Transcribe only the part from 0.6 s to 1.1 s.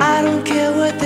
what they